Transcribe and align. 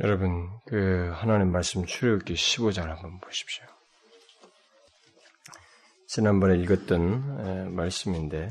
여러분, 0.00 0.48
그 0.64 1.10
하나님 1.12 1.50
말씀 1.50 1.84
출애굽기 1.84 2.34
15장 2.34 2.86
한번 2.86 3.18
보십시오. 3.18 3.64
지난번에 6.06 6.56
읽었던 6.60 7.40
에, 7.40 7.68
말씀인데 7.68 8.48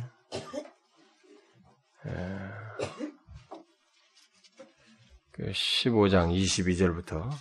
에, 2.06 2.10
그 5.32 5.52
15장 5.52 6.36
22절부터 6.36 7.32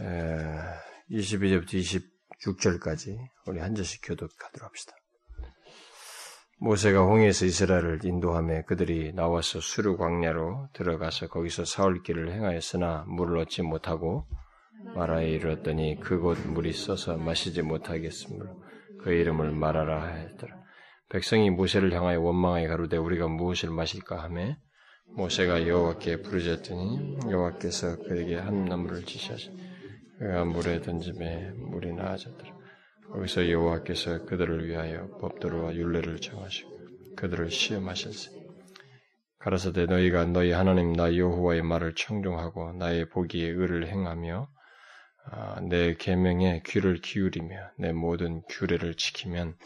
에, 0.00 0.80
22절부터 1.10 2.08
26절까지 2.40 3.18
우리 3.46 3.60
한 3.60 3.74
절씩 3.74 4.00
교독하도록 4.02 4.66
합시다. 4.66 4.96
모세가 6.58 7.00
홍해에서 7.00 7.46
이스라엘을 7.46 8.00
인도함에 8.04 8.62
그들이 8.62 9.12
나와서 9.12 9.60
수르 9.60 9.96
광야로 9.96 10.68
들어가서 10.72 11.28
거기서 11.28 11.64
사흘 11.64 12.02
길을 12.02 12.32
행하였으나 12.32 13.04
물을 13.08 13.38
얻지 13.38 13.62
못하고 13.62 14.26
마라에 14.94 15.30
이르렀더니 15.30 15.98
그곳 16.00 16.38
물이 16.46 16.72
써서 16.72 17.16
마시지 17.16 17.62
못하겠으므로 17.62 18.62
그 19.02 19.12
이름을 19.12 19.50
마라라 19.52 20.02
하였더라. 20.02 20.64
백성이 21.08 21.50
모세를 21.50 21.92
향하여 21.92 22.20
원망하여 22.20 22.68
가로되 22.68 22.96
우리가 22.96 23.28
무엇을 23.28 23.70
마실까 23.70 24.22
하매 24.22 24.56
모세가 25.16 25.66
여호와께 25.68 26.22
부르짖더니 26.22 27.18
여호와께서 27.30 27.98
그에게 27.98 28.36
한 28.36 28.64
나무를 28.64 29.04
지시하시 29.04 29.50
그가 30.18 30.44
물에 30.44 30.80
던짐에 30.80 31.52
물이 31.56 31.92
나아졌더라. 31.94 32.63
거기서 33.12 33.50
여호와께서 33.50 34.24
그들을 34.24 34.66
위하여 34.68 35.08
법도로와 35.18 35.74
율례를 35.74 36.20
정하시고 36.20 36.70
그들을 37.16 37.50
시험하실세. 37.50 38.30
가라사대 39.38 39.86
너희가 39.86 40.24
너희 40.24 40.52
하나님 40.52 40.94
나 40.94 41.14
여호와의 41.14 41.62
말을 41.62 41.94
청종하고 41.94 42.72
나의 42.72 43.08
보기에 43.10 43.48
의를 43.48 43.88
행하며 43.88 44.48
아, 45.30 45.60
내 45.60 45.94
계명에 45.94 46.62
귀를 46.66 47.00
기울이며 47.00 47.54
내 47.78 47.92
모든 47.92 48.42
규례를 48.48 48.94
지키면 48.94 49.56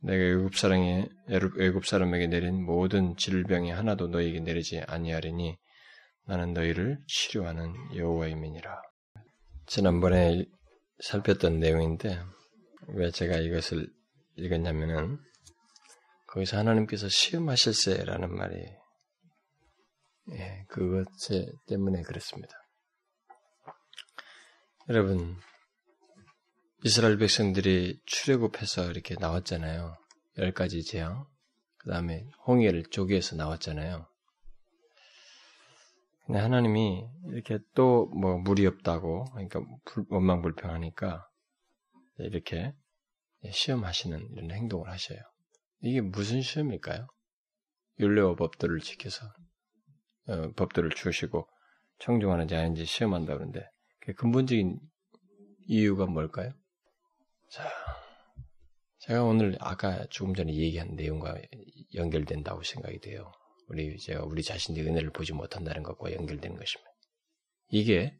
내가 0.00 0.22
애굽 0.22 0.54
사람에 0.54 1.08
애굽 1.30 1.86
사람에게 1.86 2.28
내린 2.28 2.64
모든 2.64 3.16
질병이 3.16 3.70
하나도 3.70 4.08
너희에게 4.08 4.40
내리지 4.40 4.80
아니하리니 4.86 5.56
나는 6.26 6.52
너희를 6.52 6.98
치료하는 7.06 7.74
여호와임이니라. 7.96 8.82
지난번에 9.66 10.44
살폈던 11.00 11.58
내용인데 11.58 12.18
왜 12.88 13.10
제가 13.10 13.36
이것을 13.38 13.88
읽었냐면은 14.36 15.18
거기서 16.28 16.58
하나님께서 16.58 17.08
시험하실세라는 17.08 18.34
말이 18.34 18.56
예, 20.32 20.64
그것 20.68 21.06
때문에 21.66 22.02
그렇습니다. 22.02 22.54
여러분 24.88 25.36
이스라엘 26.84 27.18
백성들이 27.18 28.00
출애굽해서 28.06 28.90
이렇게 28.90 29.16
나왔잖아요. 29.18 29.96
열 30.38 30.52
가지 30.52 30.84
재앙. 30.84 31.26
그 31.78 31.90
다음에 31.90 32.26
홍해를 32.46 32.84
쪼개서 32.84 33.36
나왔잖아요. 33.36 34.06
근데 36.26 36.40
하나님이 36.40 37.06
이렇게 37.32 37.58
또 37.74 38.06
뭐 38.14 38.38
물이 38.38 38.66
없다고 38.66 39.24
그러니까 39.32 39.60
원망불평하니까 40.10 41.27
이렇게 42.18 42.74
시험하시는 43.50 44.28
이런 44.32 44.50
행동을 44.50 44.90
하셔요. 44.90 45.18
이게 45.80 46.00
무슨 46.00 46.42
시험일까요? 46.42 47.06
율례와 48.00 48.36
법들을 48.36 48.80
지켜서 48.80 49.26
어, 50.26 50.52
법들을 50.52 50.90
주시고 50.90 51.48
청중하는지 52.00 52.54
아닌지 52.54 52.84
시험한다 52.84 53.34
그러는데 53.34 53.66
그 54.00 54.14
근본적인 54.14 54.78
이유가 55.66 56.06
뭘까요? 56.06 56.52
자, 57.50 57.68
제가 58.98 59.24
오늘 59.24 59.56
아까 59.60 60.06
조금 60.06 60.34
전에 60.34 60.54
얘기한 60.54 60.94
내용과 60.94 61.36
연결된다고 61.94 62.62
생각이 62.62 63.00
돼요. 63.00 63.32
우리 63.68 63.98
제가 63.98 64.24
우리 64.24 64.42
자신의 64.42 64.82
은혜를 64.86 65.10
보지 65.10 65.32
못한다는 65.32 65.82
것과 65.82 66.12
연결되는 66.12 66.56
것입니다. 66.56 66.90
이게 67.70 68.18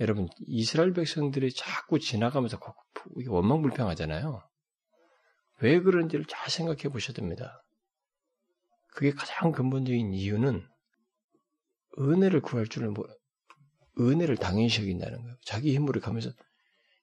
여러분 0.00 0.28
이스라엘 0.46 0.92
백성들이 0.92 1.52
자꾸 1.52 1.98
지나가면서 1.98 2.58
원망불평하잖아요. 3.28 4.42
왜 5.60 5.80
그런지를 5.80 6.24
잘 6.26 6.50
생각해 6.50 6.84
보셔야 6.90 7.14
됩니다. 7.14 7.62
그게 8.88 9.12
가장 9.12 9.52
근본적인 9.52 10.14
이유는 10.14 10.66
은혜를 11.98 12.40
구할 12.40 12.66
줄을 12.66 12.90
뭐 12.90 13.04
은혜를 13.98 14.36
당연시 14.36 14.80
여긴다는 14.80 15.20
거예요. 15.20 15.36
자기 15.44 15.74
힘으로 15.74 16.00
가면서 16.00 16.30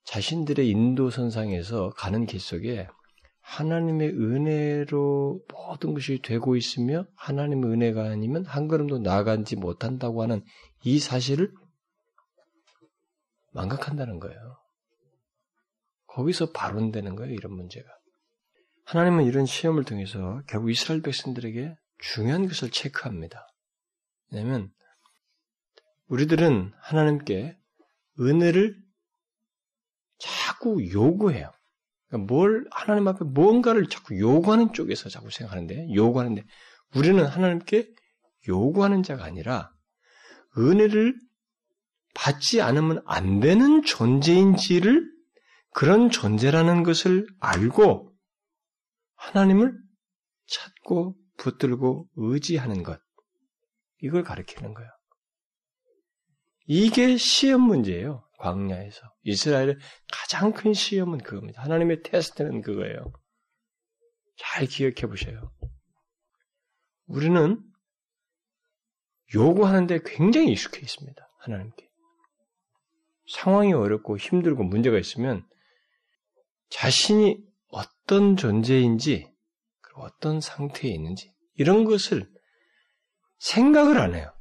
자신들의 0.06 0.68
인도선상에서 0.68 1.92
가는 1.92 2.26
길 2.26 2.40
속에 2.40 2.88
하나님의 3.42 4.10
은혜로 4.10 5.42
모든 5.54 5.94
것이 5.94 6.20
되고 6.22 6.56
있으며 6.56 7.06
하나님의 7.16 7.72
은혜가 7.72 8.10
아니면 8.10 8.46
한 8.46 8.68
걸음도 8.68 9.00
나아가지 9.00 9.56
못한다고 9.56 10.24
하는 10.24 10.44
이 10.84 11.00
사실을 11.00 11.54
망각한다는 13.58 14.20
거예요. 14.20 14.58
거기서 16.06 16.52
발언되는 16.52 17.16
거예요, 17.16 17.34
이런 17.34 17.54
문제가. 17.54 17.90
하나님은 18.86 19.26
이런 19.26 19.46
시험을 19.46 19.84
통해서 19.84 20.42
결국 20.48 20.70
이스라엘 20.70 21.02
백성들에게 21.02 21.76
중요한 22.00 22.48
것을 22.48 22.70
체크합니다. 22.70 23.48
왜냐하면 24.32 24.72
우리들은 26.08 26.72
하나님께 26.80 27.58
은혜를 28.20 28.78
자꾸 30.20 30.90
요구해요. 30.92 31.52
그러니까 32.08 32.34
뭘 32.34 32.66
하나님 32.72 33.08
앞에 33.08 33.26
뭔가를 33.26 33.90
자꾸 33.90 34.18
요구하는 34.20 34.72
쪽에서 34.72 35.10
자꾸 35.10 35.30
생각하는데 35.30 35.94
요구하는데 35.94 36.44
우리는 36.96 37.26
하나님께 37.26 37.94
요구하는 38.48 39.04
자가 39.04 39.26
아니라 39.26 39.72
은혜를 40.58 41.20
받지 42.18 42.62
않으면 42.64 43.04
안 43.06 43.40
되는 43.40 43.84
존재인지를 43.84 45.08
그런 45.70 46.10
존재라는 46.10 46.82
것을 46.82 47.28
알고 47.40 48.12
하나님을 49.16 49.78
찾고 50.48 51.16
붙들고 51.38 52.10
의지하는 52.16 52.82
것 52.82 53.00
이걸 54.02 54.24
가르치는 54.24 54.74
거예요. 54.74 54.90
이게 56.66 57.18
시험 57.18 57.62
문제예요. 57.62 58.28
광야에서 58.40 59.00
이스라엘의 59.22 59.78
가장 60.12 60.54
큰 60.54 60.74
시험은 60.74 61.20
그겁니다. 61.20 61.62
하나님의 61.62 62.02
테스트는 62.02 62.62
그거예요. 62.62 63.14
잘 64.38 64.66
기억해 64.66 65.02
보세요. 65.08 65.52
우리는 67.06 67.62
요구하는데 69.36 70.00
굉장히 70.04 70.52
익숙해 70.52 70.80
있습니다. 70.82 71.30
하나님께. 71.40 71.87
상황이 73.28 73.74
어렵고 73.74 74.18
힘들고 74.18 74.64
문제가 74.64 74.98
있으면 74.98 75.46
자신이 76.70 77.38
어떤 77.70 78.36
존재인지 78.38 79.32
그리고 79.82 80.04
어떤 80.04 80.42
상태에 80.42 80.92
있는지 80.92 81.34
이런 81.56 81.86
것을 81.86 82.30
생각을 83.40 84.00
안 84.00 84.16
해요. 84.16 84.34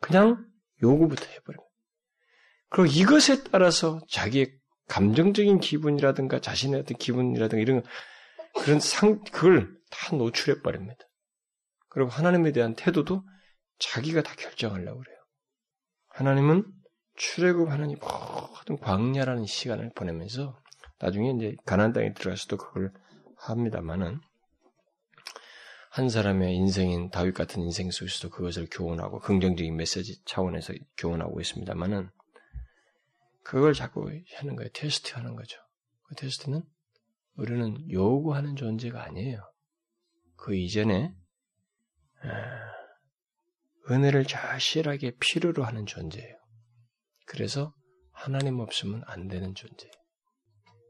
그냥 0.00 0.46
요구부터 0.82 1.24
해버립니다. 1.24 1.70
그리고 2.68 2.86
이것에 2.92 3.44
따라서 3.44 4.00
자기의 4.08 4.58
감정적인 4.88 5.60
기분이라든가 5.60 6.40
자신의 6.40 6.80
어떤 6.80 6.98
기분이라든가 6.98 7.60
이런 7.62 7.82
그런 8.54 8.80
상 8.80 9.22
그걸 9.24 9.76
다 9.90 10.14
노출해 10.16 10.60
버립니다. 10.60 11.04
그리고 11.88 12.10
하나님에 12.10 12.52
대한 12.52 12.74
태도도 12.74 13.22
자기가 13.78 14.22
다 14.22 14.34
결정하려고 14.36 15.00
그래요. 15.00 15.16
하나님은 16.08 16.64
출애굽하는 17.16 17.90
이 17.90 17.96
모든 17.96 18.78
광야라는 18.78 19.46
시간을 19.46 19.90
보내면서 19.94 20.58
나중에 20.98 21.30
이제 21.30 21.56
가나안 21.64 21.92
땅에 21.92 22.12
들어가서도 22.12 22.56
그걸 22.56 22.92
합니다만은 23.36 24.20
한 25.90 26.08
사람의 26.08 26.56
인생인 26.56 27.10
다윗 27.10 27.34
같은 27.34 27.62
인생 27.62 27.90
속에서도 27.90 28.30
그것을 28.34 28.66
교훈하고 28.70 29.20
긍정적인 29.20 29.76
메시지 29.76 30.20
차원에서 30.24 30.74
교훈하고 30.96 31.40
있습니다만은 31.40 32.10
그걸 33.44 33.74
자꾸 33.74 34.10
하는 34.34 34.56
거예요. 34.56 34.70
테스트하는 34.72 35.36
거죠. 35.36 35.60
그 36.08 36.16
테스트는 36.16 36.64
우리는 37.36 37.90
요구하는 37.90 38.56
존재가 38.56 39.04
아니에요. 39.04 39.40
그 40.36 40.56
이전에 40.56 41.14
은혜를 43.90 44.24
절실하게 44.24 45.12
필요로 45.20 45.62
하는 45.62 45.86
존재예요. 45.86 46.43
그래서 47.26 47.74
하나님 48.12 48.60
없으면 48.60 49.02
안 49.06 49.28
되는 49.28 49.54
존재. 49.54 49.90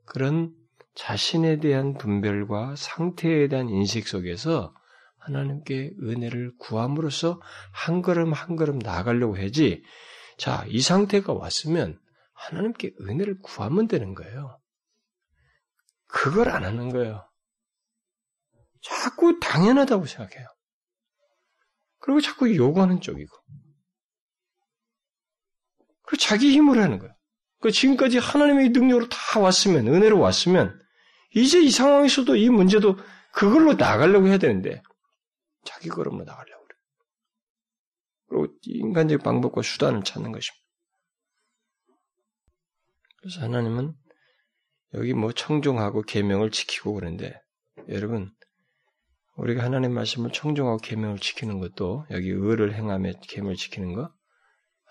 그런 0.04 0.54
자신에 0.94 1.58
대한 1.58 1.94
분별과 1.94 2.76
상태에 2.76 3.48
대한 3.48 3.68
인식 3.68 4.06
속에서 4.06 4.74
하나님께 5.18 5.94
은혜를 6.02 6.52
구함으로써 6.58 7.40
한 7.72 8.02
걸음 8.02 8.32
한 8.32 8.56
걸음 8.56 8.78
나아가려고 8.78 9.38
해지. 9.38 9.82
자, 10.36 10.64
이 10.68 10.80
상태가 10.80 11.32
왔으면 11.32 11.98
하나님께 12.34 12.92
은혜를 13.00 13.40
구하면 13.40 13.88
되는 13.88 14.14
거예요. 14.14 14.60
그걸 16.06 16.50
안 16.50 16.64
하는 16.64 16.90
거예요. 16.90 17.26
자꾸 18.82 19.40
당연하다고 19.40 20.04
생각해요. 20.04 20.46
그리고 22.00 22.20
자꾸 22.20 22.54
요구하는 22.54 23.00
쪽이고. 23.00 23.34
그리고 26.04 26.20
자기 26.20 26.50
힘으로 26.52 26.80
하는 26.82 26.98
거예요. 26.98 27.14
그 27.60 27.70
지금까지 27.70 28.18
하나님의 28.18 28.70
능력으로 28.70 29.08
다 29.08 29.40
왔으면, 29.40 29.88
은혜로 29.88 30.20
왔으면, 30.20 30.78
이제 31.34 31.60
이 31.60 31.70
상황에서도 31.70 32.36
이 32.36 32.50
문제도 32.50 32.96
그걸로 33.32 33.74
나가려고 33.74 34.26
해야 34.28 34.38
되는데, 34.38 34.82
자기 35.64 35.88
걸음으로 35.88 36.24
나가려고 36.24 36.64
그래요. 36.64 36.80
그리고 38.28 38.54
인간적 38.64 39.22
방법과 39.22 39.62
수단을 39.62 40.04
찾는 40.04 40.30
것입니다. 40.30 40.64
그래서 43.16 43.40
하나님은 43.40 43.94
여기 44.92 45.14
뭐 45.14 45.32
청종하고 45.32 46.02
계명을 46.02 46.50
지키고 46.50 46.92
그러는데, 46.92 47.40
여러분, 47.88 48.30
우리가 49.36 49.64
하나님 49.64 49.92
말씀을 49.94 50.30
청종하고 50.32 50.78
계명을 50.78 51.18
지키는 51.18 51.58
것도 51.58 52.06
여기 52.10 52.28
의를 52.28 52.74
행하며 52.74 53.12
계명을 53.22 53.56
지키는 53.56 53.94
거 53.94 54.12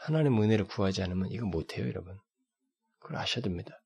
하나님 0.03 0.41
은혜를 0.41 0.65
구하지 0.65 1.01
않으면 1.01 1.31
이거 1.31 1.45
못해요, 1.45 1.88
여러분. 1.88 2.19
그걸 3.00 3.17
아셔야 3.17 3.41
됩니다. 3.41 3.81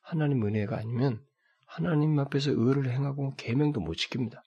하나님 0.00 0.46
은혜가 0.46 0.78
아니면 0.78 1.22
하나님 1.66 2.18
앞에서 2.18 2.52
의를 2.52 2.90
행하고 2.90 3.34
계명도 3.36 3.80
못 3.80 3.96
지킵니다. 3.96 4.40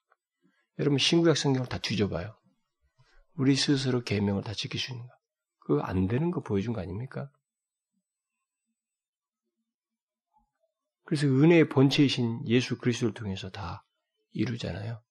여러분 0.80 0.98
신구약 0.98 1.38
성경을 1.38 1.68
다 1.68 1.78
뒤져봐요. 1.78 2.36
우리 3.36 3.56
스스로 3.56 4.02
계명을 4.02 4.44
다 4.44 4.54
지킬 4.54 4.80
수 4.80 4.92
있는가? 4.92 5.14
그거 5.60 5.82
안 5.82 6.08
되는 6.08 6.32
거 6.32 6.42
보여준 6.42 6.74
거 6.74 6.82
아닙니까? 6.82 7.30
그래서 11.04 11.28
은혜의 11.28 11.70
본체이신 11.70 12.48
예수 12.48 12.80
그리스도를 12.80 13.14
통해서 13.14 13.52
다 13.52 13.86
이루잖아요. 14.32 15.04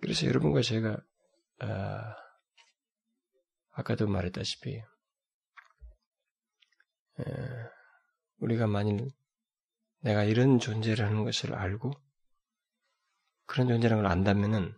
그래서 0.00 0.26
여러분과 0.26 0.62
제가 0.62 0.96
아, 1.60 2.16
아까도 3.72 4.06
말했다시피 4.06 4.76
에, 7.18 7.24
우리가 8.38 8.66
만일 8.66 9.10
내가 10.00 10.24
이런 10.24 10.58
존재를 10.58 11.04
하는 11.04 11.24
것을 11.24 11.54
알고 11.54 11.92
그런 13.46 13.68
존재라는 13.68 14.02
걸 14.02 14.12
안다면은 14.12 14.74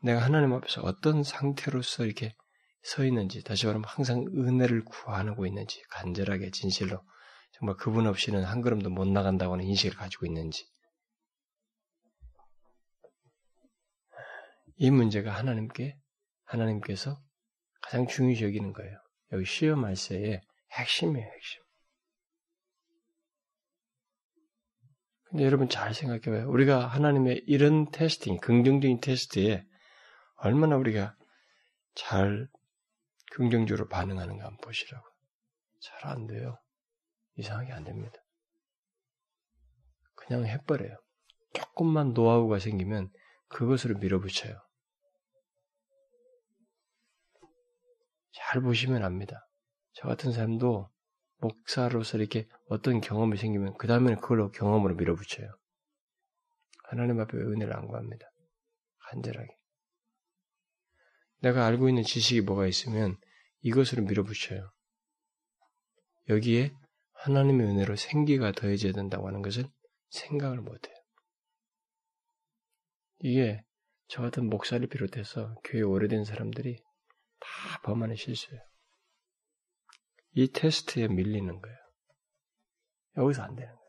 내가 0.00 0.20
하나님 0.22 0.52
앞에서 0.52 0.82
어떤 0.82 1.22
상태로서 1.22 2.04
이렇게 2.04 2.34
서 2.82 3.04
있는지 3.04 3.42
다시 3.42 3.66
말하면 3.66 3.84
항상 3.88 4.24
은혜를 4.26 4.84
구하고 4.84 5.46
있는지 5.46 5.82
간절하게 5.90 6.50
진실로 6.52 7.02
정말 7.52 7.76
그분 7.76 8.06
없이는 8.06 8.44
한 8.44 8.62
걸음도 8.62 8.90
못 8.90 9.08
나간다고 9.08 9.54
하는 9.54 9.64
인식을 9.64 9.96
가지고 9.96 10.26
있는지. 10.26 10.68
이 14.76 14.90
문제가 14.90 15.32
하나님께 15.32 15.98
하나님께서 16.46 17.16
가장 17.82 18.06
중요시 18.06 18.44
여기는 18.44 18.72
거예요. 18.72 18.98
여기 19.32 19.44
시험 19.44 19.80
말세의 19.80 20.40
핵심이에요, 20.72 21.26
핵심. 21.26 21.62
근데 25.24 25.44
여러분 25.44 25.68
잘 25.68 25.92
생각해봐요. 25.92 26.48
우리가 26.48 26.86
하나님의 26.86 27.44
이런 27.46 27.90
테스팅, 27.90 28.38
긍정적인 28.38 29.00
테스트에 29.00 29.64
얼마나 30.36 30.76
우리가 30.76 31.16
잘 31.94 32.48
긍정적으로 33.32 33.88
반응하는가 33.88 34.44
한번 34.44 34.58
보시라고. 34.62 35.04
잘 35.80 36.10
안 36.10 36.26
돼요. 36.26 36.58
이상하게 37.36 37.72
안 37.72 37.84
됩니다. 37.84 38.16
그냥 40.14 40.46
해버려요. 40.46 40.96
조금만 41.52 42.12
노하우가 42.12 42.58
생기면 42.58 43.10
그것으로 43.48 43.98
밀어붙여요. 43.98 44.65
잘 48.36 48.60
보시면 48.60 49.02
압니다. 49.02 49.48
저 49.92 50.08
같은 50.08 50.32
사람도 50.32 50.90
목사로서 51.38 52.18
이렇게 52.18 52.46
어떤 52.68 53.00
경험이 53.00 53.38
생기면 53.38 53.76
그 53.78 53.86
다음에는 53.86 54.20
그걸로 54.20 54.50
경험으로 54.50 54.94
밀어붙여요. 54.94 55.48
하나님 56.84 57.18
앞에 57.20 57.36
은혜를 57.36 57.74
안 57.74 57.86
구합니다. 57.86 58.26
간절하게. 59.10 59.48
내가 61.40 61.66
알고 61.66 61.88
있는 61.88 62.02
지식이 62.02 62.42
뭐가 62.42 62.66
있으면 62.66 63.16
이것으로 63.60 64.02
밀어붙여요. 64.04 64.70
여기에 66.28 66.74
하나님의 67.12 67.66
은혜로 67.66 67.96
생기가 67.96 68.52
더해져야 68.52 68.92
된다고 68.92 69.28
하는 69.28 69.42
것을 69.42 69.64
생각을 70.10 70.60
못해요. 70.60 70.94
이게 73.20 73.62
저 74.08 74.22
같은 74.22 74.48
목사를 74.48 74.86
비롯해서 74.86 75.54
교회 75.64 75.82
오래된 75.82 76.24
사람들이 76.24 76.85
다 77.46 77.80
범하는 77.82 78.16
실수예요. 78.16 78.60
이 80.32 80.48
테스트에 80.48 81.08
밀리는 81.08 81.60
거예요. 81.60 81.76
여기서 83.16 83.42
안 83.42 83.54
되는 83.54 83.74
거예요. 83.74 83.86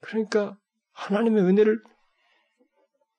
그러니까 0.00 0.58
하나님의 0.92 1.42
은혜를 1.42 1.82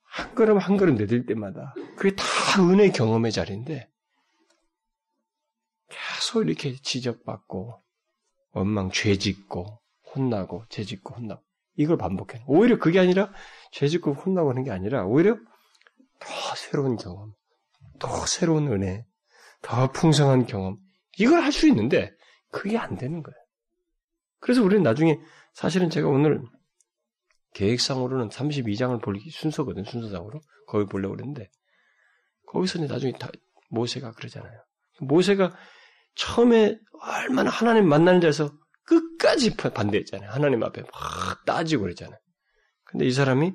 한 0.03 0.33
걸음 0.35 0.57
한 0.57 0.77
걸음 0.77 0.95
내릴 0.95 1.25
때마다 1.25 1.75
그게 1.97 2.15
다 2.15 2.23
은혜 2.61 2.89
경험의 2.89 3.31
자리인데 3.31 3.91
계속 5.89 6.43
이렇게 6.43 6.75
지적받고 6.81 7.83
원망 8.51 8.89
죄짓고 8.89 9.79
혼나고 10.15 10.65
죄짓고 10.69 11.15
혼나고 11.15 11.43
이걸 11.75 11.97
반복해. 11.97 12.43
오히려 12.47 12.79
그게 12.79 12.99
아니라 12.99 13.31
죄짓고 13.71 14.13
혼나고 14.13 14.49
하는 14.49 14.63
게 14.63 14.71
아니라 14.71 15.05
오히려 15.05 15.37
더 16.19 16.55
새로운 16.55 16.95
경험, 16.97 17.33
더 17.99 18.25
새로운 18.25 18.67
은혜, 18.67 19.05
더 19.61 19.91
풍성한 19.91 20.45
경험, 20.45 20.77
이걸 21.17 21.41
할 21.41 21.51
수 21.51 21.67
있는데, 21.67 22.11
그게 22.51 22.77
안 22.77 22.97
되는 22.97 23.23
거예요. 23.23 23.35
그래서 24.39 24.63
우리는 24.63 24.83
나중에, 24.83 25.19
사실은 25.53 25.89
제가 25.89 26.07
오늘 26.07 26.41
계획상으로는 27.53 28.29
32장을 28.29 29.01
볼 29.03 29.19
순서거든, 29.31 29.83
순서상으로. 29.83 30.39
거기 30.67 30.85
보려고 30.85 31.15
그랬는데, 31.15 31.49
거기서는 32.47 32.87
나중에 32.87 33.13
다, 33.13 33.29
모세가 33.69 34.11
그러잖아요. 34.11 34.59
모세가 35.01 35.55
처음에 36.15 36.77
얼마나 37.01 37.49
하나님 37.49 37.87
만나는 37.87 38.21
자에서 38.21 38.51
끝까지 38.83 39.55
반대했잖아요. 39.55 40.31
하나님 40.31 40.63
앞에 40.63 40.81
막 40.81 41.45
따지고 41.45 41.83
그랬잖아요. 41.83 42.17
근데 42.85 43.05
이 43.05 43.11
사람이 43.11 43.53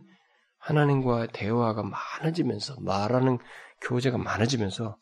하나님과 0.62 1.26
대화가 1.28 1.83
많아지면서 1.83 2.81
말하는 2.81 3.38
교제가 3.81 4.16
많아지면서 4.19 4.97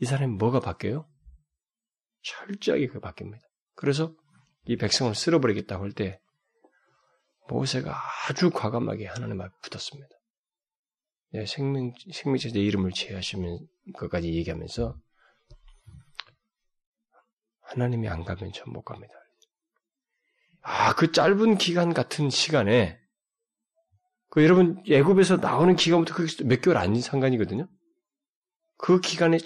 이 0.00 0.06
사람이 0.06 0.36
뭐가 0.36 0.60
바뀌어요? 0.60 1.06
철저하게 2.22 2.86
그 2.88 3.00
바뀝니다. 3.00 3.40
그래서 3.74 4.14
이 4.64 4.76
백성을 4.76 5.14
쓸어버리겠다고 5.14 5.84
할 5.84 5.92
때 5.92 6.20
모세가 7.48 7.94
아주 8.28 8.50
과감하게 8.50 9.06
하나님 9.06 9.40
앞에 9.40 9.54
붙었습니다. 9.62 10.08
네, 11.32 11.46
생명 11.46 11.92
생명체 12.12 12.50
내 12.52 12.60
이름을 12.60 12.92
제하시면 12.92 13.58
것까지 13.94 14.32
얘기하면서 14.34 14.96
하나님이 17.60 18.08
안 18.08 18.24
가면 18.24 18.52
전 18.52 18.72
못 18.72 18.82
갑니다. 18.82 19.12
아, 20.62 20.94
그 20.94 21.12
짧은 21.12 21.56
기간 21.58 21.92
같은 21.94 22.30
시간에 22.30 22.98
그 24.30 24.42
여러분 24.44 24.82
애굽에서 24.88 25.36
나오는 25.36 25.74
기간부터 25.74 26.14
그게 26.14 26.44
몇 26.44 26.60
개월 26.60 26.76
아닌 26.76 27.00
상관이거든요. 27.00 27.68
그 28.76 29.00
기간에 29.00 29.38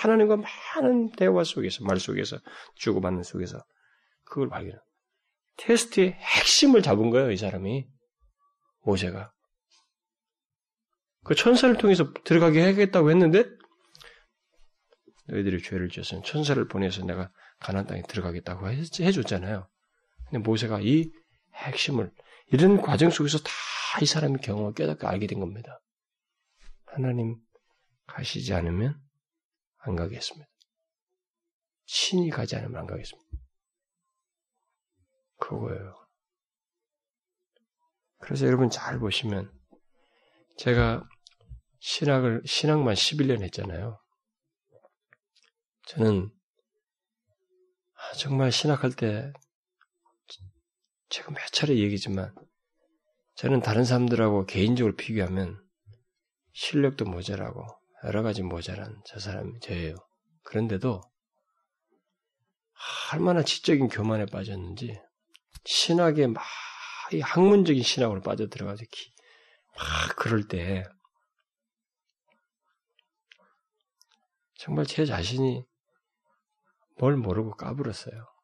하나님과 0.00 0.36
많은 0.36 1.12
대화 1.12 1.42
속에서 1.42 1.84
말 1.84 1.98
속에서 1.98 2.38
주고받는 2.76 3.22
속에서 3.22 3.58
그걸 4.24 4.48
발견. 4.48 4.78
테스트의 5.56 6.12
핵심을 6.12 6.82
잡은 6.82 7.10
거예요, 7.10 7.30
이 7.30 7.36
사람이 7.36 7.86
모세가. 8.84 9.32
그 11.24 11.34
천사를 11.34 11.74
통해서 11.76 12.12
들어가게 12.24 12.62
하겠다고 12.62 13.10
했는데 13.10 13.44
너희들이 15.28 15.60
죄를 15.62 15.88
지었으면 15.88 16.22
천사를 16.22 16.68
보내서 16.68 17.04
내가 17.04 17.32
가나안 17.58 17.86
땅에 17.86 18.02
들어가겠다고 18.02 18.68
해줬잖아요. 18.68 19.68
근데 20.26 20.38
모세가 20.38 20.80
이 20.82 21.10
핵심을 21.54 22.12
이런 22.52 22.80
과정 22.80 23.10
속에서 23.10 23.38
다 23.38 23.50
이 24.00 24.06
사람이 24.06 24.40
경험을 24.40 24.74
깨닫고 24.74 25.06
알게 25.06 25.26
된 25.26 25.40
겁니다. 25.40 25.80
하나님 26.84 27.36
가시지 28.06 28.52
않으면 28.54 29.00
안 29.78 29.96
가겠습니다. 29.96 30.48
신이 31.86 32.30
가지 32.30 32.56
않으면 32.56 32.80
안 32.80 32.86
가겠습니다. 32.86 33.30
그거예요. 35.38 35.94
그래서 38.18 38.46
여러분 38.46 38.70
잘 38.70 38.98
보시면 38.98 39.52
제가 40.58 41.06
신학을 41.78 42.42
신학만 42.44 42.94
11년 42.94 43.42
했잖아요. 43.42 44.00
저는 45.86 46.30
아, 47.94 48.12
정말 48.14 48.50
신학할 48.50 48.92
때 48.92 49.32
제가 51.08 51.30
몇 51.30 51.46
차례 51.52 51.76
얘기지만 51.76 52.34
저는 53.36 53.60
다른 53.60 53.84
사람들하고 53.84 54.46
개인적으로 54.46 54.96
비교하면 54.96 55.62
실력도 56.52 57.04
모자라고 57.04 57.66
여러 58.04 58.22
가지 58.22 58.42
모자란 58.42 59.02
저 59.04 59.20
사람이 59.20 59.60
저예요. 59.60 59.96
그런데도 60.42 61.02
얼마나 63.12 63.42
지적인 63.42 63.88
교만에 63.88 64.24
빠졌는지 64.26 64.98
신학에 65.64 66.28
막 66.28 66.42
학문적인 67.22 67.82
신학으로 67.82 68.22
빠져 68.22 68.48
들어가서 68.48 68.84
막 69.76 70.16
그럴 70.16 70.48
때 70.48 70.84
정말 74.54 74.86
제 74.86 75.04
자신이 75.04 75.62
뭘 76.98 77.16
모르고 77.16 77.50
까불었어요. 77.56 78.35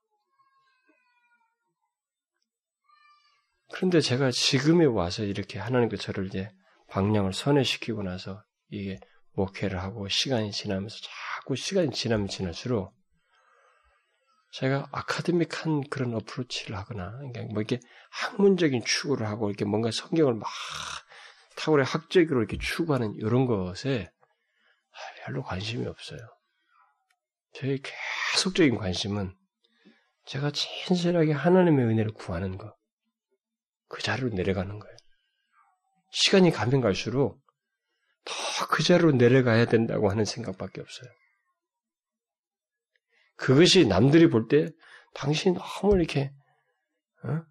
그런데 3.72 4.00
제가 4.00 4.30
지금에 4.30 4.84
와서 4.84 5.24
이렇게 5.24 5.58
하나님께 5.58 5.96
저를 5.96 6.26
이제 6.26 6.50
방향을 6.88 7.32
선회시키고 7.32 8.02
나서 8.02 8.44
이게 8.68 9.00
목회를 9.32 9.82
하고 9.82 10.08
시간이 10.08 10.52
지나면서 10.52 10.96
자꾸 11.00 11.56
시간이 11.56 11.90
지나면 11.90 12.28
지날수록 12.28 12.94
제가 14.52 14.88
아카데믹한 14.92 15.88
그런 15.88 16.14
어프로치를 16.14 16.76
하거나 16.76 17.18
뭐 17.50 17.62
이렇게 17.62 17.80
학문적인 18.10 18.84
추구를 18.84 19.26
하고 19.26 19.48
이렇게 19.48 19.64
뭔가 19.64 19.90
성경을 19.90 20.34
막 20.34 20.46
탁월의 21.56 21.86
학적으로 21.86 22.40
이렇게 22.40 22.58
추구하는 22.58 23.14
이런 23.14 23.46
것에 23.46 24.10
별로 25.24 25.42
관심이 25.42 25.86
없어요. 25.86 26.20
저의 27.54 27.80
계속적인 28.34 28.76
관심은 28.76 29.34
제가 30.26 30.50
진실하게 30.50 31.32
하나님의 31.32 31.86
은혜를 31.86 32.12
구하는 32.12 32.58
것, 32.58 32.76
그 34.02 34.06
자리로 34.06 34.30
내려가는 34.30 34.78
거예요. 34.78 34.96
시간이 36.10 36.50
가면 36.50 36.80
갈수록 36.80 37.40
더 38.24 38.66
그 38.68 38.82
자리로 38.82 39.12
내려가야 39.12 39.66
된다고 39.66 40.10
하는 40.10 40.24
생각밖에 40.24 40.80
없어요. 40.80 41.10
그것이 43.36 43.86
남들이 43.86 44.28
볼 44.28 44.48
때 44.48 44.70
당신이 45.14 45.56
너무 45.56 45.96
이렇게 45.96 46.32
어? 47.24 47.42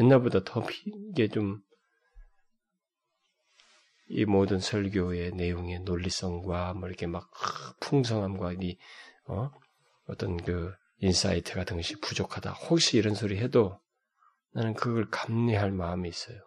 옛날보다 0.00 0.44
더 0.44 0.66
이게 1.10 1.28
좀 1.28 1.62
이 4.08 4.24
모든 4.24 4.60
설교의 4.60 5.32
내용의 5.32 5.80
논리성과 5.80 6.74
뭐 6.74 6.88
이렇게 6.88 7.06
막 7.08 7.28
풍성함과 7.80 8.52
이 8.60 8.78
어? 9.26 9.50
어떤 10.06 10.36
그 10.36 10.72
insight 10.98 11.54
같은 11.54 11.76
것이 11.76 11.98
부족하다. 12.00 12.52
혹시 12.52 12.98
이런 12.98 13.14
소리 13.14 13.38
해도 13.38 13.80
나는 14.56 14.72
그걸 14.72 15.10
감내할 15.10 15.70
마음이 15.70 16.08
있어요. 16.08 16.40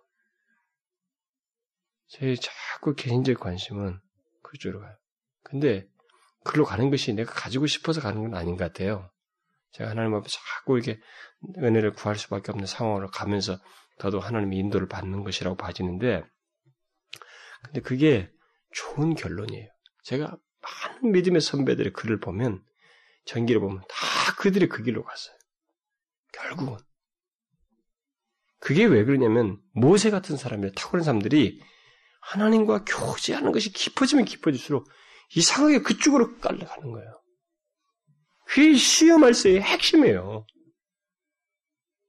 제 2.08 2.34
자꾸 2.34 2.96
개인적 2.96 3.40
관심은 3.40 4.00
그쪽으로 4.42 4.82
가요. 4.82 4.98
근데 5.44 5.88
그걸로 6.44 6.66
가는 6.66 6.90
것이 6.90 7.14
내가 7.14 7.32
가지고 7.32 7.68
싶어서 7.68 8.02
가는 8.02 8.20
건 8.24 8.34
아닌 8.34 8.58
것 8.58 8.64
같아요. 8.64 9.12
제가 9.74 9.92
하나님 9.92 10.16
앞에 10.16 10.28
자꾸 10.28 10.80
이렇게 10.80 11.00
은혜를 11.60 11.94
구할 11.94 12.16
수밖에 12.16 12.52
없는 12.52 12.66
상황으로 12.66 13.12
가면서 13.12 13.60
더도 14.00 14.20
하나님의 14.20 14.58
인도를 14.58 14.88
받는 14.88 15.24
것이라고 15.24 15.56
봐지는데, 15.56 16.24
근데 17.64 17.82
그게 17.82 18.32
좋은 18.72 19.14
결론이에요. 19.14 19.70
제가 20.02 20.36
많은 20.62 21.12
믿음의 21.12 21.42
선배들의 21.42 21.94
글을 21.94 22.20
보면, 22.20 22.66
전기를 23.26 23.62
보면 23.62 23.82
다 23.88 24.36
그들이 24.40 24.68
그 24.68 24.82
길로 24.82 25.04
갔어요. 25.04 25.38
결국은. 26.32 26.78
그게 28.70 28.86
왜 28.86 29.04
그러냐면, 29.04 29.60
모세 29.74 30.12
같은 30.12 30.38
사람이 30.38 30.76
탁월한 30.76 31.04
사람들이 31.04 31.60
하나님과 32.22 32.86
교제하는 32.86 33.52
것이 33.52 33.74
깊어지면 33.74 34.26
깊어질수록 34.26 34.88
이상하게 35.36 35.82
그쪽으로 35.82 36.38
깔려가는 36.38 36.92
거예요. 36.92 37.20
그게 38.46 38.76
시험할세의 38.76 39.62
핵심이에요. 39.62 40.46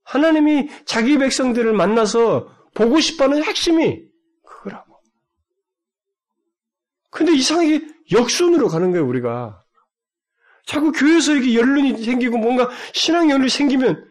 하나님이 0.03 0.69
자기 0.85 1.17
백성들을 1.17 1.73
만나서 1.73 2.55
보고 2.75 3.01
싶어하는 3.01 3.43
핵심이 3.43 4.05
그거라고. 4.45 5.01
근데 7.09 7.35
이상하게 7.37 7.87
역순으로 8.13 8.69
가는 8.69 8.91
거예요, 8.91 9.09
우리가. 9.09 9.65
자꾸 10.67 10.93
교회에서 10.93 11.33
이렇게 11.33 11.55
연륜이 11.55 12.05
생기고 12.05 12.37
뭔가 12.37 12.69
신앙 12.93 13.31
연륜이 13.31 13.49
생기면 13.49 14.07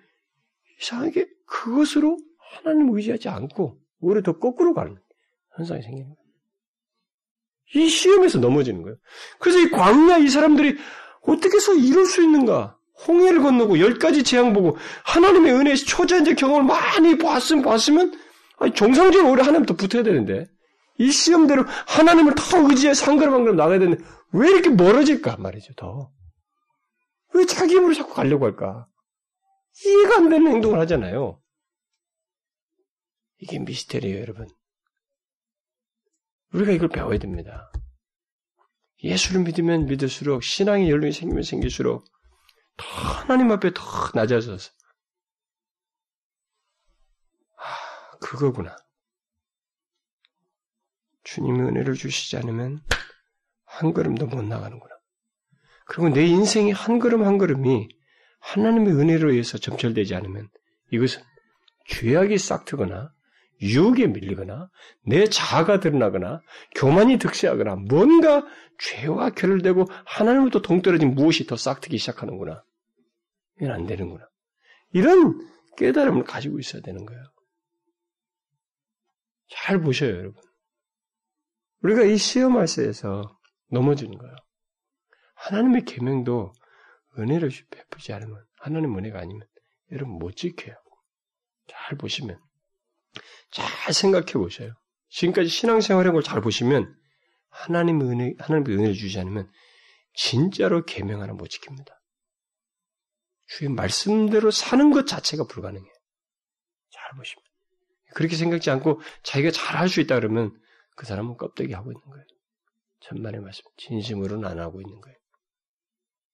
이상하게 0.82 1.28
그것으로 1.46 2.18
하나님 2.50 2.96
의지하지 2.96 3.30
않고 3.30 3.80
오히려 4.02 4.22
더 4.22 4.38
거꾸로 4.38 4.74
가는 4.74 4.98
현상이 5.56 5.82
생기는 5.82 6.08
거예요. 6.08 6.20
이 7.76 7.90
시험에서 7.90 8.40
넘어지는 8.40 8.82
거예요. 8.82 8.98
그래서 9.40 9.60
이 9.60 9.70
광야 9.70 10.18
이 10.18 10.30
사람들이 10.30 10.78
어떻게 11.22 11.56
해서 11.56 11.74
이룰 11.76 12.06
수 12.06 12.24
있는가? 12.24 12.78
홍해를 13.08 13.42
건너고 13.42 13.80
열 13.80 13.98
가지 13.98 14.24
재앙 14.24 14.54
보고 14.54 14.78
하나님의 15.06 15.54
은혜 15.54 15.76
초자연적 15.76 16.36
경험을 16.36 16.64
많이 16.64 17.18
봤으면 17.18 17.64
봤으면 17.64 18.14
정상적으로 18.76 19.30
오히려 19.30 19.44
하나님 19.44 19.66
더 19.66 19.76
붙어야 19.76 20.04
되는데 20.04 20.46
이 20.98 21.12
시험대로 21.12 21.64
하나님을 21.88 22.34
더 22.36 22.70
의지해서 22.70 23.06
한 23.06 23.18
걸음 23.18 23.34
한 23.34 23.44
걸음 23.44 23.56
나가야 23.56 23.80
되는데 23.80 24.04
왜 24.34 24.50
이렇게 24.50 24.70
멀어질까 24.70 25.38
말이죠 25.38 25.74
더. 25.76 26.12
왜 27.34 27.46
자기 27.46 27.76
힘으로 27.76 27.94
자꾸 27.94 28.14
가려고 28.14 28.46
할까? 28.46 28.88
이해가 29.86 30.18
안 30.18 30.30
되는 30.30 30.52
행동을 30.52 30.80
하잖아요. 30.82 31.40
이게 33.40 33.60
미스테리예요 33.60 34.22
여러분. 34.22 34.48
우리가 36.54 36.72
이걸 36.72 36.90
배워야 36.90 37.18
됩니다. 37.18 37.72
예수를 39.04 39.44
믿으면 39.44 39.86
믿을수록 39.86 40.44
신앙의 40.44 40.90
연륜이 40.90 41.14
생기면 41.14 41.44
생길수록 41.44 42.06
더 42.76 42.86
하나님 42.86 43.52
앞에 43.52 43.72
더 43.74 43.82
낮아져서 44.14 44.72
아, 47.58 48.18
그거구나. 48.20 48.76
주님의 51.24 51.68
은혜를 51.68 51.94
주시지 51.94 52.38
않으면 52.38 52.82
한 53.66 53.94
걸음도 53.94 54.26
못 54.28 54.42
나가는구나. 54.44 54.96
그리고 55.86 56.10
내 56.10 56.26
인생의 56.26 56.74
한 56.74 57.00
걸음 57.00 57.24
한 57.24 57.38
걸음이 57.38 57.88
하나님의 58.40 58.94
은혜로 58.94 59.32
의해서 59.32 59.58
점철되지 59.58 60.16
않으면 60.16 60.50
이것은 60.92 61.22
죄악이 61.88 62.38
싹트거나 62.38 63.14
유혹에 63.62 64.08
밀리거나 64.08 64.70
내 65.06 65.26
자아가 65.26 65.80
드러나거나 65.80 66.42
교만이 66.76 67.18
득세하거나 67.18 67.76
뭔가 67.90 68.46
죄와 68.80 69.32
결을되고 69.32 69.86
하나님으로부터 70.06 70.62
동떨어진 70.62 71.16
무엇이 71.16 71.46
더 71.46 71.56
싹트기 71.58 71.98
시작하는구나. 71.98 72.64
이건 73.60 73.72
안 73.72 73.86
되는구나. 73.86 74.28
이런 74.94 75.48
깨달음을 75.78 76.24
가지고 76.24 76.60
있어야 76.60 76.82
되는 76.82 77.06
거예요. 77.06 77.22
잘 79.50 79.82
보셔요, 79.82 80.12
여러분. 80.16 80.42
우리가 81.82 82.04
이 82.04 82.18
시험할세에서 82.18 83.38
넘어지는 83.72 84.18
거예요. 84.18 84.36
하나님의 85.36 85.86
계명도 85.86 86.54
은혜를 87.18 87.50
베푸지 87.72 88.14
않으면 88.14 88.44
하나님 88.60 88.98
은혜가 88.98 89.20
아니면 89.20 89.48
여러분 89.92 90.18
못 90.20 90.36
지켜요. 90.36 90.76
잘 91.68 91.98
보시면 91.98 92.40
잘 93.52 93.94
생각해 93.94 94.34
보셔요. 94.34 94.74
지금까지 95.10 95.50
신앙생활한 95.50 96.14
걸잘 96.14 96.42
보시면 96.42 96.96
하나님의 97.50 98.08
은혜, 98.08 98.34
하나님의 98.38 98.76
은혜를 98.78 98.94
주지 98.96 99.20
않으면 99.20 99.52
진짜로 100.14 100.86
계명 100.86 101.22
하나 101.22 101.34
못 101.34 101.50
지킵니다. 101.50 101.98
주의 103.48 103.70
말씀대로 103.70 104.52
사는 104.52 104.92
것 104.92 105.08
자체가 105.08 105.46
불가능해요. 105.46 105.94
잘 106.92 107.18
보시면. 107.18 107.44
그렇게 108.14 108.36
생각지 108.36 108.70
않고 108.70 109.02
자기가 109.24 109.52
잘 109.52 109.78
할 109.78 109.90
수 109.90 110.02
있다 110.02 110.16
그러면 110.16 110.60
그 110.96 111.06
사람은 111.06 111.38
껍데기 111.38 111.74
하고 111.74 111.92
있는 111.92 112.02
거예요. 112.02 112.26
천만의 113.02 113.42
말씀. 113.42 113.64
진심으로는 113.78 114.48
안 114.48 114.60
하고 114.60 114.82
있는 114.82 115.00
거예요. 115.00 115.18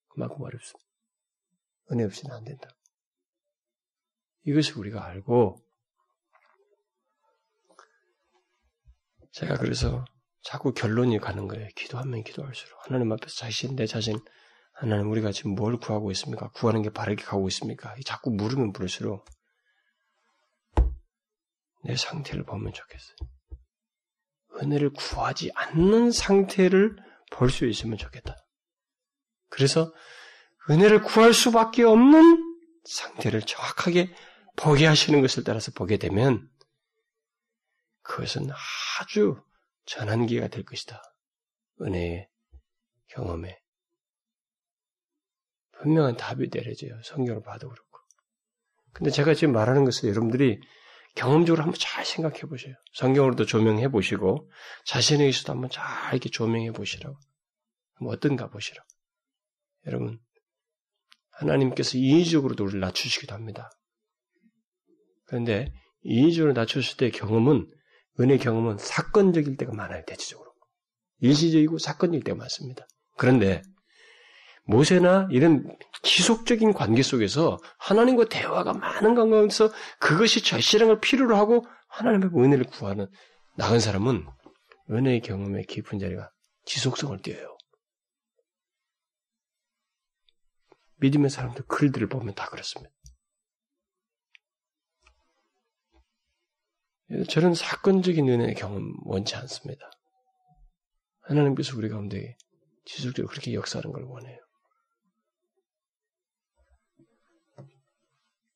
그만큼 0.10 0.41
어렵습니다. 0.41 0.86
은혜 1.91 2.03
없이는 2.03 2.36
안 2.36 2.43
된다. 2.43 2.69
이것을 4.43 4.77
우리가 4.77 5.05
알고 5.05 5.64
제가 9.36 9.58
그래서 9.58 10.06
자꾸 10.44 10.74
결론이 10.74 11.20
가는 11.20 11.48
거예요. 11.48 11.68
기도하면 11.75 12.24
기도할수록. 12.24 12.80
하나님 12.86 13.12
앞에서 13.12 13.36
자신, 13.36 13.75
내 13.75 13.86
자신, 13.86 14.18
하나님 14.74 15.12
우리가 15.12 15.32
지금 15.32 15.56
뭘 15.56 15.77
구하고 15.77 16.10
있습니까? 16.12 16.50
구하는 16.51 16.82
게 16.82 16.89
바르게 16.89 17.24
가고 17.24 17.48
있습니까? 17.50 17.94
자꾸 18.06 18.32
물으면 18.32 18.72
물을수록 18.72 19.25
내 21.84 21.96
상태를 21.96 22.44
보면 22.46 22.72
좋겠어요. 22.74 23.15
은혜를 24.62 24.92
구하지 24.92 25.51
않는 25.54 26.12
상태를 26.12 26.96
볼 27.32 27.50
수 27.50 27.65
있으면 27.65 27.98
좋겠다. 27.98 28.38
그래서 29.50 29.94
은혜를 30.70 31.01
구할 31.01 31.34
수밖에 31.34 31.84
없는 31.84 32.56
상태를 32.86 33.42
정확하게 33.42 34.15
보게 34.56 34.86
하시는 34.86 35.20
것을 35.22 35.44
따라서 35.44 35.72
보게 35.75 35.98
되면 35.98 36.50
그것은 38.05 38.47
아주 39.00 39.41
전환기가 39.85 40.47
될 40.47 40.63
것이다. 40.63 41.01
은혜의 41.81 42.29
경험에. 43.07 43.59
분명한 45.77 46.15
답이 46.15 46.50
내려져요. 46.51 47.01
성경을 47.03 47.41
봐도 47.41 47.67
그렇고. 47.67 48.00
근데 48.93 49.12
제가 49.12 49.33
지금 49.33 49.53
말하는 49.53 49.83
것은 49.83 50.07
여러분들이 50.09 50.59
경험적으로 51.15 51.63
한번 51.63 51.77
잘 51.79 52.05
생각해 52.05 52.41
보세요. 52.41 52.75
성경으로도 52.93 53.45
조명해 53.45 53.89
보시고, 53.89 54.50
자신에게서도 54.85 55.51
한번 55.51 55.69
잘 55.69 56.13
이렇게 56.13 56.29
조명해 56.29 56.71
보시라고. 56.71 57.17
뭐 58.01 58.13
어떤가 58.13 58.50
보시라고. 58.50 58.88
여러분, 59.88 60.19
하나님께서 61.31 61.97
인위적으로도 61.97 62.63
우리를 62.63 62.79
낮추시기도 62.79 63.33
합니다. 63.33 63.69
그런데 65.25 65.74
인위적으로 66.01 66.53
낮추실 66.53 66.97
때 66.97 67.09
경험은 67.09 67.69
은혜 68.19 68.38
경험은 68.38 68.77
사건적일 68.77 69.57
때가 69.57 69.74
많아요, 69.74 70.03
대체적으로. 70.05 70.53
일시적이고 71.19 71.77
사건일 71.77 72.24
때가 72.24 72.38
많습니다. 72.38 72.86
그런데 73.17 73.62
모세나 74.65 75.27
이런 75.31 75.77
지속적인 76.01 76.74
관계 76.74 77.03
속에서 77.03 77.57
하나님과 77.77 78.25
대화가 78.25 78.74
많은 78.74 79.15
관계에서 79.15 79.69
그것이 80.00 80.43
절실한 80.43 80.88
걸 80.88 81.00
필요로 81.00 81.36
하고 81.36 81.65
하나님의 81.89 82.29
은혜를 82.36 82.65
구하는 82.65 83.07
나은 83.57 83.79
사람은 83.79 84.25
은혜의 84.89 85.22
경험에 85.22 85.63
깊은 85.63 86.00
자리가 86.00 86.31
지속성을 86.65 87.22
띄어요. 87.22 87.55
믿음의 90.98 91.29
사람들 91.29 91.65
글들을 91.67 92.07
보면 92.10 92.34
다 92.36 92.50
그렇습니다. 92.50 92.94
저는 97.29 97.53
사건적인 97.53 98.27
은혜의 98.27 98.55
경험 98.55 98.93
원치 99.03 99.35
않습니다. 99.35 99.89
하나님께서 101.21 101.77
우리 101.77 101.89
가운데 101.89 102.35
지속적으로 102.85 103.29
그렇게 103.29 103.53
역사하는 103.53 103.91
걸 103.91 104.03
원해요. 104.03 104.39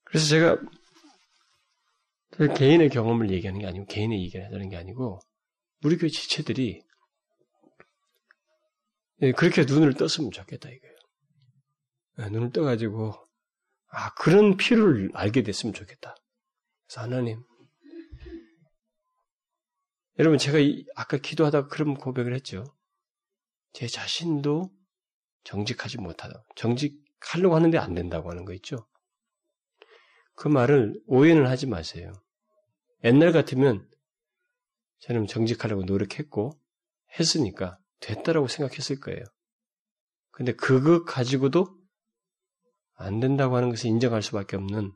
그래서 0.03 0.27
제가 0.27 0.57
개인의 2.55 2.89
경험을 2.89 3.29
얘기하는 3.31 3.59
게 3.59 3.67
아니고 3.67 3.85
개인의 3.85 4.21
얘기를 4.23 4.45
하자는 4.45 4.69
게 4.69 4.77
아니고 4.77 5.19
우리 5.83 5.97
교회 5.97 6.09
지체들이 6.09 6.81
예, 9.21 9.31
그렇게 9.33 9.65
눈을 9.65 9.95
떴으면 9.95 10.31
좋겠다 10.31 10.69
이거예요. 10.69 10.95
예, 12.19 12.29
눈을 12.29 12.51
떠가지고 12.51 13.13
아 13.91 14.13
그런 14.13 14.57
필요를 14.57 15.11
알게 15.13 15.43
됐으면 15.43 15.73
좋겠다. 15.73 16.15
그래서 16.87 17.01
하나님 17.01 17.43
여러분 20.19 20.37
제가 20.37 20.57
아까 20.95 21.17
기도하다가 21.17 21.69
그런 21.69 21.95
고백을 21.95 22.33
했죠. 22.35 22.65
제 23.71 23.87
자신도 23.87 24.69
정직하지 25.45 25.97
못하다. 25.97 26.43
정직하려고 26.55 27.55
하는데 27.55 27.77
안 27.77 27.93
된다고 27.93 28.29
하는 28.29 28.43
거 28.43 28.53
있죠. 28.55 28.85
그 30.35 30.49
말을 30.49 31.01
오해는 31.05 31.45
하지 31.47 31.67
마세요. 31.67 32.11
옛날 33.05 33.31
같으면 33.31 33.89
저는 34.99 35.27
정직하려고 35.27 35.83
노력했고 35.83 36.51
했으니까 37.17 37.79
됐다라고 38.01 38.49
생각했을 38.49 38.99
거예요. 38.99 39.23
근데 40.31 40.51
그것 40.51 41.05
가지고도 41.05 41.79
안 42.95 43.21
된다고 43.21 43.55
하는 43.55 43.69
것을 43.69 43.87
인정할 43.87 44.21
수밖에 44.21 44.57
없는 44.57 44.91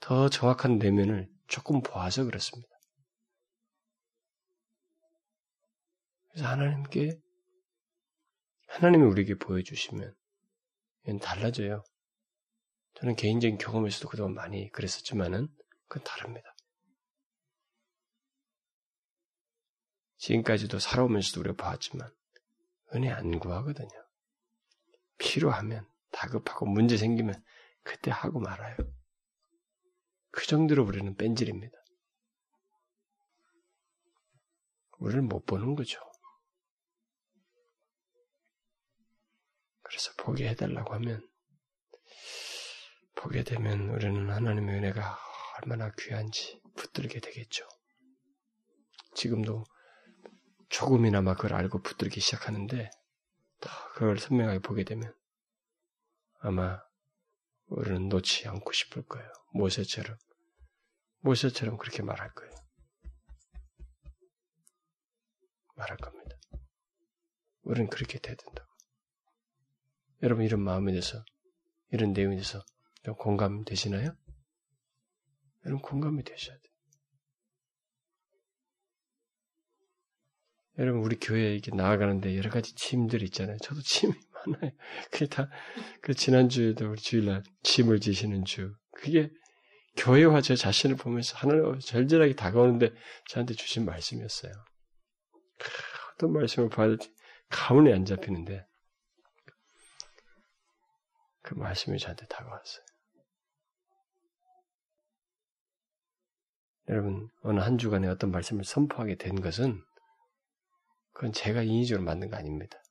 더 0.00 0.28
정확한 0.28 0.78
내면을 0.78 1.30
조금 1.46 1.80
보아서 1.80 2.24
그렇습니다. 2.24 2.69
그래서 6.30 6.48
하나님께 6.48 7.20
하나님이 8.68 9.04
우리에게 9.04 9.34
보여주시면 9.34 10.14
달라져요. 11.20 11.82
저는 12.94 13.16
개인적인 13.16 13.58
경험에서도 13.58 14.08
그동안 14.08 14.34
많이 14.34 14.70
그랬었지만은 14.70 15.48
그건 15.88 16.04
다릅니다. 16.04 16.54
지금까지도 20.18 20.78
살아오면서도 20.78 21.40
우리가 21.40 21.56
봐왔지만 21.56 22.12
은혜 22.94 23.10
안 23.10 23.38
구하거든요. 23.38 23.88
필요하면 25.18 25.88
다급하고 26.12 26.66
문제 26.66 26.96
생기면 26.96 27.42
그때 27.82 28.10
하고 28.10 28.38
말아요. 28.40 28.76
그 30.30 30.46
정도로 30.46 30.84
우리는 30.84 31.16
뺀질입니다. 31.16 31.76
우리를 34.98 35.22
못 35.22 35.46
보는 35.46 35.74
거죠. 35.74 35.98
그래서 39.90 40.12
보게 40.16 40.48
해달라고 40.48 40.94
하면 40.94 41.28
보게 43.16 43.42
되면 43.42 43.90
우리는 43.90 44.30
하나님의 44.30 44.76
은혜가 44.76 45.18
얼마나 45.56 45.90
귀한지 45.98 46.62
붙들게 46.76 47.18
되겠죠. 47.18 47.66
지금도 49.16 49.64
조금이나마 50.68 51.34
그걸 51.34 51.54
알고 51.54 51.82
붙들기 51.82 52.20
시작하는데 52.20 52.88
더 53.58 53.70
그걸 53.94 54.16
선명하게 54.16 54.60
보게 54.60 54.84
되면 54.84 55.12
아마 56.38 56.80
우리는 57.66 58.08
놓지 58.08 58.46
않고 58.46 58.72
싶을 58.72 59.02
거예요. 59.06 59.28
모세처럼 59.54 60.16
모세처럼 61.18 61.78
그렇게 61.78 62.04
말할 62.04 62.32
거예요. 62.32 62.54
말할 65.74 65.96
겁니다. 65.96 66.36
우리는 67.62 67.90
그렇게 67.90 68.20
돼야 68.20 68.36
된다고. 68.36 68.69
여러분 70.22 70.44
이런 70.44 70.60
마음에 70.60 70.92
대해서 70.92 71.24
이런 71.92 72.12
내용에 72.12 72.36
대해서 72.36 72.62
공감 73.18 73.64
되시나요? 73.64 74.14
여러분 75.66 75.82
공감이 75.82 76.22
되셔야 76.22 76.56
돼요. 76.56 76.70
여러분 80.78 81.02
우리 81.02 81.16
교회에 81.16 81.52
이렇게 81.54 81.74
나아가는데 81.74 82.36
여러 82.36 82.48
가지 82.50 82.74
짐들이 82.74 83.26
있잖아요. 83.26 83.58
저도 83.58 83.82
짐이 83.82 84.12
많아요. 84.46 84.70
그게 85.10 85.26
다 85.26 85.48
그 86.00 86.14
지난주에도 86.14 86.90
우리 86.90 87.00
주일날 87.00 87.42
짐을 87.62 88.00
지시는 88.00 88.44
주. 88.44 88.74
그게 88.92 89.30
교회와 89.96 90.40
제 90.40 90.54
자신을 90.56 90.96
보면서 90.96 91.36
하나님 91.36 91.78
절절하게 91.78 92.34
다가오는데 92.34 92.92
저한테 93.28 93.54
주신 93.54 93.84
말씀이었어요. 93.84 94.52
어떤 96.14 96.32
말씀을 96.32 96.68
받을지 96.70 97.12
가문에 97.50 97.92
안 97.92 98.04
잡히는데 98.04 98.64
그 101.42 101.54
말씀이 101.54 101.98
저한테 101.98 102.26
다가왔어요. 102.26 102.84
여러분, 106.88 107.28
어느 107.42 107.60
한 107.60 107.78
주간에 107.78 108.08
어떤 108.08 108.30
말씀을 108.30 108.64
선포하게 108.64 109.14
된 109.16 109.40
것은 109.40 109.80
그건 111.12 111.32
제가 111.32 111.62
인위적으로 111.62 112.04
만든 112.04 112.30
거 112.30 112.36
아닙니다. 112.36 112.82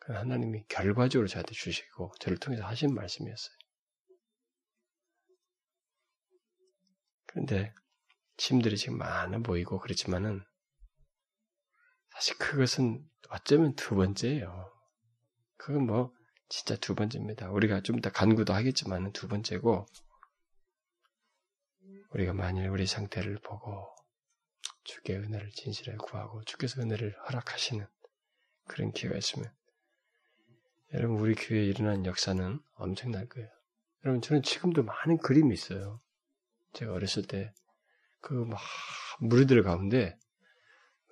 그건 0.00 0.16
하나님이 0.18 0.64
결과적으로 0.68 1.26
저한테 1.26 1.52
주시고 1.52 2.12
저를 2.20 2.38
통해서 2.38 2.64
하신 2.64 2.94
말씀이었어요. 2.94 3.56
그런데 7.26 7.74
짐들이 8.36 8.76
지금 8.76 8.98
많아 8.98 9.38
보이고 9.38 9.78
그렇지만은 9.78 10.44
사실 12.12 12.38
그것은 12.38 13.04
어쩌면 13.30 13.74
두 13.74 13.96
번째예요. 13.96 14.72
그건 15.56 15.86
뭐 15.86 16.15
진짜 16.48 16.76
두 16.76 16.94
번째입니다. 16.94 17.50
우리가 17.50 17.80
좀 17.80 17.98
이따 17.98 18.10
간구도 18.10 18.52
하겠지만은 18.52 19.12
두 19.12 19.28
번째고 19.28 19.86
우리가 22.10 22.32
만일 22.32 22.68
우리 22.68 22.86
상태를 22.86 23.38
보고 23.40 23.88
주께 24.84 25.16
은혜를 25.16 25.50
진실하게 25.50 25.98
구하고 25.98 26.44
주께서 26.44 26.80
은혜를 26.80 27.16
허락하시는 27.28 27.86
그런 28.68 28.92
기회가 28.92 29.16
있으면 29.16 29.52
여러분 30.94 31.18
우리 31.18 31.34
교회에 31.34 31.64
일어난 31.64 32.06
역사는 32.06 32.60
엄청날 32.74 33.28
거예요. 33.28 33.48
여러분 34.04 34.22
저는 34.22 34.42
지금도 34.42 34.84
많은 34.84 35.18
그림이 35.18 35.52
있어요. 35.52 36.00
제가 36.72 36.92
어렸을 36.92 37.24
때 37.24 37.52
그 38.26 38.44
막 38.44 38.60
무리들 39.20 39.62
가운데 39.62 40.18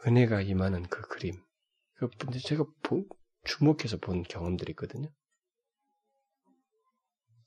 은혜가 0.05 0.41
임하는 0.43 0.83
그 0.89 1.01
그림. 1.03 1.41
그 1.95 2.09
제가 2.45 2.65
주목해서 3.45 3.99
본 3.99 4.25
경험들이 4.25 4.73
있거든요. 4.73 5.09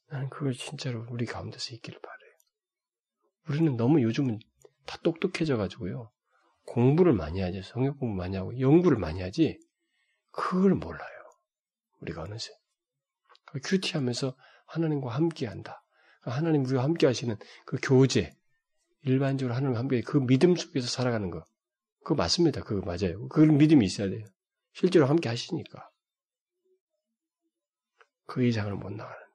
나는 0.10 0.30
그걸 0.30 0.54
진짜로 0.54 1.06
우리 1.10 1.26
가운데서 1.26 1.76
있기를 1.76 2.00
바래요. 2.02 2.34
우리는 3.50 3.78
너무 3.78 4.02
요즘은 4.02 4.40
다 4.86 4.98
똑똑해져 5.04 5.58
가지고요. 5.58 6.12
공부를 6.66 7.14
많이 7.14 7.40
하지, 7.42 7.62
성경 7.64 7.98
공부 7.98 8.16
많이 8.16 8.36
하고 8.36 8.58
연구를 8.60 8.98
많이 8.98 9.22
하지. 9.22 9.60
그걸 10.32 10.76
몰라요. 10.76 11.18
우리가 12.02 12.24
어느새 12.24 12.52
큐티하면서 13.64 14.36
하나님과 14.68 15.10
함께한다. 15.10 15.84
하나님 16.22 16.66
우리와 16.66 16.84
함께하시는 16.84 17.38
그 17.66 17.78
교제, 17.82 18.34
일반적으로 19.04 19.56
하나님과 19.56 19.80
함께 19.80 20.02
그 20.02 20.20
믿음 20.26 20.56
속에서 20.56 20.88
살아가는 20.88 21.30
거, 21.32 21.44
그거 22.00 22.16
맞습니다. 22.16 22.64
그거 22.64 22.86
맞아요. 22.86 23.28
그 23.30 23.40
믿음이 23.40 23.86
있어야 23.86 24.10
돼요. 24.10 24.26
실제로 24.74 25.06
함께 25.08 25.30
하시니까 25.30 25.90
그 28.26 28.44
이상을 28.44 28.74
못 28.76 28.92
나가는 28.92 29.27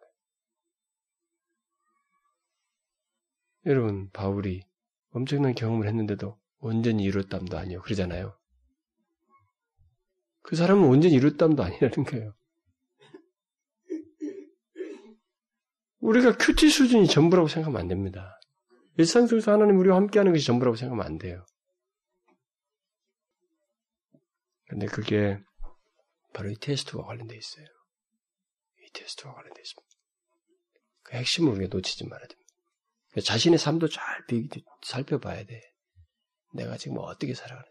여러분 3.67 4.11
바울이 4.11 4.63
엄청난 5.11 5.55
경험을 5.55 5.87
했는데도 5.87 6.39
온전히 6.59 7.05
이뤘담도 7.05 7.57
아니요. 7.59 7.83
그러잖아요. 7.83 8.37
그 10.43 10.57
사람은 10.57 10.89
온전히 10.89 11.15
이뤘담도 11.15 11.63
아니라는 11.63 12.05
거예요. 12.05 12.35
우리가 16.01 16.37
큐티 16.37 16.69
수준이 16.69 17.07
전부라고 17.07 17.49
생각하면 17.49 17.81
안 17.81 17.89
됩니다. 17.89 18.41
일상 18.99 19.27
속에서 19.27 19.53
하나님 19.53 19.79
우리와 19.79 19.97
함께하는 19.97 20.33
것이 20.33 20.45
전부라고 20.45 20.77
생각하면 20.77 21.07
안 21.07 21.19
돼요. 21.19 21.47
근데 24.67 24.87
그게 24.87 25.39
바로 26.33 26.51
이 26.51 26.57
테스트와 26.57 27.05
관련돼 27.05 27.37
있어요. 27.37 27.67
이 28.81 28.91
테스트와 28.93 29.33
관련돼 29.35 29.61
있습니다. 29.61 29.97
그 31.03 31.17
핵심을 31.17 31.53
우리가 31.53 31.77
놓치지 31.77 32.09
말아야 32.09 32.27
됩니다. 32.27 32.42
자신의 33.21 33.59
삶도 33.59 33.89
잘 33.89 34.25
살펴봐야 34.83 35.45
돼. 35.45 35.61
내가 36.55 36.77
지금 36.77 36.99
어떻게 36.99 37.35
살아가는 37.35 37.71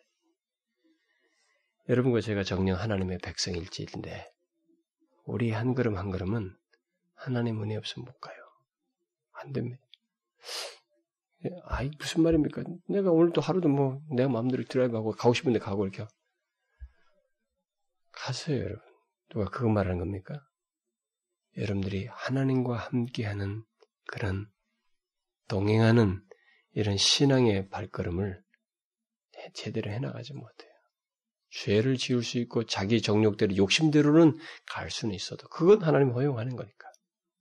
여러분과 1.90 2.22
제가 2.22 2.44
정령 2.44 2.80
하나님의 2.80 3.20
백성일지인데 3.20 4.32
우리 5.26 5.52
한 5.52 5.74
걸음 5.74 5.98
한 5.98 6.12
걸음은 6.12 6.56
하나님 7.16 7.62
은혜 7.62 7.76
없으면 7.76 8.06
못 8.06 8.20
가요. 8.20 8.36
안 9.34 9.52
됩니다. 9.52 9.82
아이 11.66 11.90
무슨 11.98 12.22
말입니까? 12.22 12.64
내가 12.88 13.12
오늘도 13.12 13.42
하루도 13.42 13.68
뭐 13.68 14.00
내가 14.12 14.30
마음대로 14.30 14.64
드라이브하고 14.64 15.14
가고 15.14 15.34
싶은데 15.34 15.60
가고 15.60 15.86
이렇게 15.86 16.06
가세요, 18.12 18.60
여러분. 18.60 18.82
누가 19.30 19.46
그거 19.46 19.70
말하는 19.70 19.98
겁니까? 19.98 20.40
여러분들이 21.58 22.08
하나님과 22.08 22.78
함께하는 22.78 23.64
그런 24.08 24.48
동행하는 25.52 26.26
이런 26.76 26.96
신앙의 26.96 27.68
발걸음을 27.68 28.42
제대로 29.54 29.92
해나가지 29.92 30.32
못해요. 30.34 30.72
죄를 31.50 31.98
지을 31.98 32.24
수 32.24 32.38
있고 32.38 32.66
자기 32.66 33.02
정욕대로 33.02 33.58
욕심대로는 33.58 34.38
갈 34.68 34.90
수는 34.90 35.14
있어도 35.14 35.50
그건 35.50 35.84
하나님 35.84 36.12
허용하는 36.12 36.56
거니까 36.56 36.88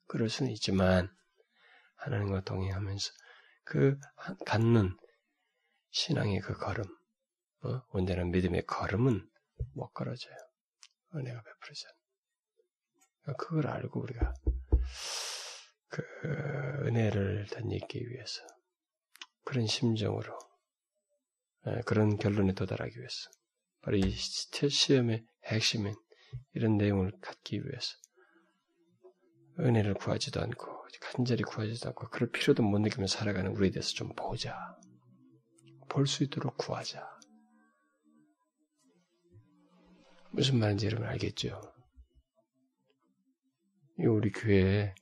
그럴 0.09 0.29
수는 0.29 0.51
있지만 0.51 1.09
하나님과 1.99 2.41
동행하면서 2.41 3.13
그 3.63 3.97
갖는 4.45 4.97
신앙의 5.91 6.41
그 6.41 6.55
걸음, 6.55 6.85
어? 7.63 7.83
온전한 7.91 8.33
믿음의 8.33 8.67
걸음은 8.67 9.25
못 9.75 9.93
걸어져요. 9.93 10.35
은혜가 11.15 11.43
베풀어져. 11.43 11.89
그걸 13.39 13.69
알고 13.69 14.01
우리가 14.01 14.35
그 15.91 16.03
은혜를 16.87 17.47
덧입기 17.51 18.09
위해서 18.09 18.43
그런 19.45 19.67
심정으로 19.67 20.39
예, 21.67 21.81
그런 21.85 22.17
결론에 22.17 22.55
도달하기 22.55 22.97
위해서 22.97 23.31
바로 23.83 23.97
이 23.97 24.11
시험의 24.11 25.27
핵심인 25.47 25.95
이런 26.55 26.77
내용을 26.77 27.13
갖기 27.21 27.57
위해서 27.65 27.97
은혜를 29.59 29.95
구하지도 29.95 30.41
않고 30.41 30.81
간절히 31.01 31.43
구하지도 31.43 31.89
않고 31.89 32.09
그럴 32.11 32.31
필요도 32.31 32.63
못 32.63 32.79
느끼며 32.79 33.07
살아가는 33.07 33.51
우리에 33.53 33.71
대해서 33.71 33.91
좀 33.95 34.15
보자. 34.15 34.57
볼 35.89 36.07
수 36.07 36.23
있도록 36.25 36.57
구하자. 36.57 37.05
무슨 40.31 40.59
말인지 40.59 40.87
여러분 40.87 41.07
알겠죠? 41.09 41.61
우리 43.99 44.31
교회에 44.31 44.95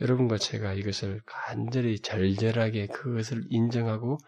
여러분과 0.00 0.38
제가 0.38 0.72
이것을 0.72 1.20
간절히 1.26 2.00
절절하게 2.00 2.88
그것을 2.88 3.44
인정하고 3.50 4.18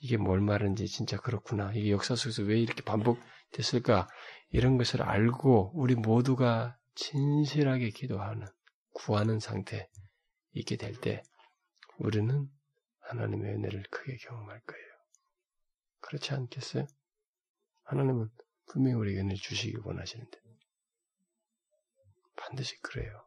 이게 0.00 0.16
뭘 0.16 0.40
말하는지 0.40 0.86
진짜 0.86 1.16
그렇구나. 1.16 1.72
이게 1.74 1.90
역사 1.90 2.14
속에서 2.14 2.42
왜 2.42 2.60
이렇게 2.60 2.82
반복됐을까? 2.82 4.08
이런 4.50 4.78
것을 4.78 5.02
알고 5.02 5.72
우리 5.74 5.94
모두가 5.94 6.76
진실하게 6.94 7.90
기도하는, 7.90 8.46
구하는 8.92 9.40
상태 9.40 9.88
있게 10.52 10.76
될 10.76 10.94
때 11.00 11.22
우리는 11.98 12.48
하나님의 13.00 13.54
은혜를 13.54 13.84
크게 13.90 14.16
경험할 14.18 14.60
거예요. 14.60 14.86
그렇지 16.00 16.34
않겠어요? 16.34 16.86
하나님은 17.84 18.30
분명히 18.66 18.96
우리에게 18.96 19.20
은혜 19.20 19.34
주시기 19.34 19.76
원하시는데 19.84 20.38
반드시 22.36 22.78
그래요. 22.80 23.25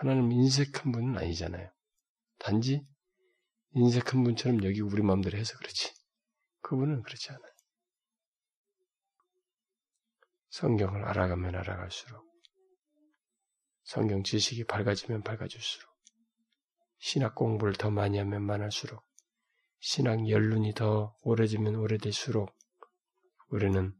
하나님 0.00 0.32
인색한 0.32 0.92
분은 0.92 1.18
아니잖아요. 1.18 1.70
단지 2.38 2.86
인색한 3.74 4.24
분처럼 4.24 4.64
여기 4.64 4.80
우리 4.80 5.02
마음대로 5.02 5.36
해서 5.36 5.58
그렇지. 5.58 5.92
그분은 6.62 7.02
그렇지 7.02 7.28
않아요. 7.28 7.52
성경을 10.48 11.04
알아가면 11.04 11.54
알아갈수록 11.54 12.24
성경 13.82 14.22
지식이 14.22 14.64
밝아지면 14.64 15.22
밝아질수록 15.22 15.94
신학 16.96 17.34
공부를 17.34 17.74
더 17.74 17.90
많이 17.90 18.16
하면 18.16 18.42
많을수록 18.42 19.04
신앙 19.80 20.26
연륜이 20.30 20.72
더 20.72 21.14
오래지면 21.20 21.76
오래될수록 21.76 22.50
우리는 23.48 23.94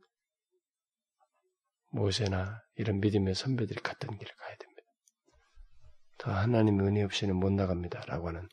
모세나 1.90 2.62
이런 2.76 3.00
믿음의 3.00 3.34
선배들이 3.34 3.82
갔던 3.82 4.16
길을 4.16 4.34
가야 4.34 4.56
됩니다. 4.56 4.69
더 6.20 6.33
하나님 6.33 6.80
은혜 6.80 7.02
없이는 7.02 7.35
못 7.35 7.50
나갑니다. 7.50 8.02
라고 8.02 8.28
하는 8.28 8.46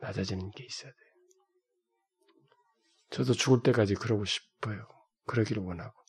낮아지는 0.00 0.52
게 0.52 0.64
있어야 0.64 0.92
돼요. 0.92 1.08
저도 3.10 3.32
죽을 3.32 3.62
때까지 3.64 3.94
그러고 3.94 4.24
싶어요. 4.24 4.86
그러기를 5.26 5.64
원하고. 5.64 6.00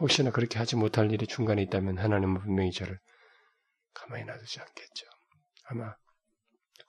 혹시나 0.00 0.32
그렇게 0.32 0.58
하지 0.58 0.74
못할 0.74 1.12
일이 1.12 1.26
중간에 1.28 1.62
있다면 1.62 1.98
하나님은 1.98 2.40
분명히 2.40 2.72
저를 2.72 2.98
가만히 3.94 4.24
놔두지 4.24 4.60
않겠죠. 4.60 5.06
아마 5.66 5.94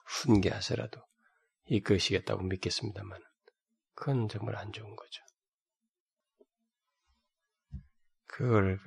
훈계하세라도 0.06 1.00
이끄시겠다고 1.66 2.42
믿겠습니다만 2.42 3.20
그건 3.94 4.28
정말 4.28 4.56
안 4.56 4.72
좋은 4.72 4.96
거죠. 4.96 5.22
그걸 8.26 8.80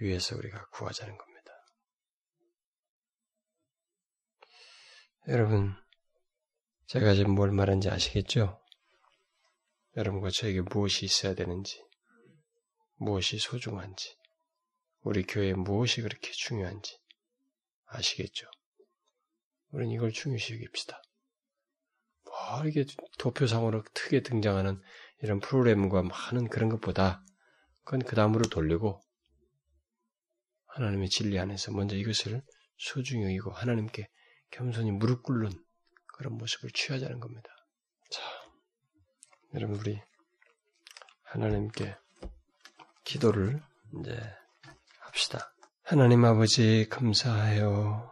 위해서 0.00 0.36
우리가 0.36 0.66
구하자는 0.68 1.16
겁니다. 1.16 1.35
여러분, 5.28 5.74
제가 6.86 7.14
지금 7.14 7.34
뭘 7.34 7.50
말하는지 7.50 7.90
아시겠죠? 7.90 8.62
여러분과 9.96 10.30
저에게 10.30 10.60
무엇이 10.60 11.04
있어야 11.04 11.34
되는지, 11.34 11.84
무엇이 12.94 13.36
소중한지, 13.38 14.16
우리 15.00 15.24
교회에 15.24 15.54
무엇이 15.54 16.02
그렇게 16.02 16.30
중요한지 16.30 17.00
아시겠죠? 17.86 18.46
우리는 19.72 19.92
이걸 19.92 20.12
중요시 20.12 20.62
여깁시다. 20.62 21.02
뭐 22.24 22.64
이게 22.64 22.84
도표상으로 23.18 23.82
크게 23.94 24.22
등장하는 24.22 24.80
이런 25.22 25.40
프로그램과 25.40 26.02
많은 26.02 26.48
그런 26.48 26.68
것보다 26.68 27.24
그건 27.82 28.00
그 28.04 28.14
다음으로 28.14 28.48
돌리고 28.48 29.00
하나님의 30.66 31.08
진리 31.08 31.36
안에서 31.40 31.72
먼저 31.72 31.96
이것을 31.96 32.42
소중히 32.76 33.24
여기고 33.24 33.50
하나님께 33.50 34.08
겸손히 34.50 34.90
무릎 34.90 35.22
꿇는 35.22 35.50
그런 36.06 36.34
모습을 36.34 36.70
취하자는 36.70 37.20
겁니다. 37.20 37.48
자, 38.10 38.22
여러분 39.54 39.78
우리 39.78 40.00
하나님께 41.22 41.96
기도를 43.04 43.62
이제 44.00 44.18
합시다. 45.00 45.52
하나님 45.82 46.24
아버지 46.24 46.88
감사해요. 46.88 48.10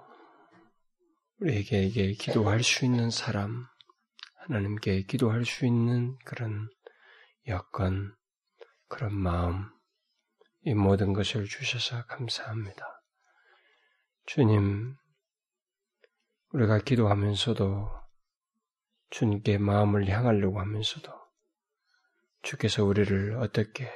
우리에게 1.41 2.13
기도할 2.13 2.63
수 2.63 2.85
있는 2.85 3.11
사람, 3.11 3.67
하나님께 4.37 5.03
기도할 5.03 5.45
수 5.45 5.67
있는 5.67 6.17
그런 6.25 6.69
여건, 7.49 8.15
그런 8.89 9.15
마음, 9.15 9.69
이 10.63 10.75
모든 10.75 11.13
것을 11.13 11.45
주셔서 11.47 12.05
감사합니다. 12.07 13.03
주님, 14.27 14.97
우리가 16.55 16.79
기도하면서도 16.79 17.91
주님께 19.11 19.59
마음을 19.59 20.09
향하려고 20.09 20.61
하면서도 20.61 21.13
주께서 22.43 22.85
우리를 22.85 23.37
어떻게 23.39 23.91